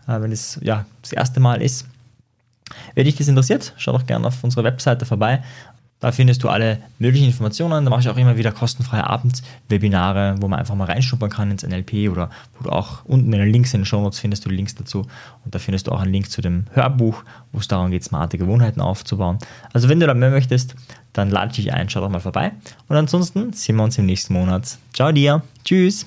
äh, 0.06 0.20
wenn 0.20 0.32
es 0.32 0.60
ja, 0.60 0.84
das 1.00 1.12
erste 1.12 1.40
Mal 1.40 1.62
ist. 1.62 1.86
Wenn 2.94 3.04
dich 3.04 3.16
das 3.16 3.28
interessiert, 3.28 3.72
schau 3.76 3.92
doch 3.92 4.06
gerne 4.06 4.26
auf 4.26 4.42
unserer 4.44 4.64
Webseite 4.64 5.06
vorbei. 5.06 5.42
Da 6.00 6.12
findest 6.12 6.44
du 6.44 6.48
alle 6.48 6.78
möglichen 6.98 7.26
Informationen. 7.26 7.84
Da 7.84 7.90
mache 7.90 8.02
ich 8.02 8.08
auch 8.08 8.16
immer 8.16 8.36
wieder 8.36 8.52
kostenfreie 8.52 9.04
Abendwebinare, 9.04 10.36
wo 10.40 10.48
man 10.48 10.60
einfach 10.60 10.74
mal 10.74 10.84
reinschnuppern 10.84 11.30
kann 11.30 11.50
ins 11.50 11.66
NLP 11.66 12.10
oder 12.10 12.30
wo 12.56 12.64
du 12.64 12.70
auch 12.70 13.04
unten 13.04 13.32
in 13.32 13.40
den 13.40 13.50
Links 13.50 13.74
in 13.74 13.80
den 13.80 13.86
Show 13.86 14.00
Notes 14.00 14.20
findest 14.20 14.44
du 14.44 14.50
Links 14.50 14.74
dazu. 14.74 15.06
Und 15.44 15.54
da 15.54 15.58
findest 15.58 15.88
du 15.88 15.92
auch 15.92 16.00
einen 16.00 16.12
Link 16.12 16.30
zu 16.30 16.40
dem 16.40 16.66
Hörbuch, 16.72 17.24
wo 17.52 17.58
es 17.58 17.68
darum 17.68 17.90
geht, 17.90 18.04
smarte 18.04 18.38
Gewohnheiten 18.38 18.80
aufzubauen. 18.80 19.38
Also 19.72 19.88
wenn 19.88 19.98
du 19.98 20.06
da 20.06 20.14
mehr 20.14 20.30
möchtest, 20.30 20.76
dann 21.12 21.30
lade 21.30 21.50
ich 21.50 21.56
dich 21.56 21.72
ein, 21.72 21.90
schau 21.90 22.00
doch 22.00 22.10
mal 22.10 22.20
vorbei. 22.20 22.52
Und 22.88 22.96
ansonsten 22.96 23.52
sehen 23.52 23.76
wir 23.76 23.84
uns 23.84 23.98
im 23.98 24.06
nächsten 24.06 24.34
Monat. 24.34 24.78
Ciao 24.92 25.10
dir. 25.10 25.42
Tschüss. 25.64 26.06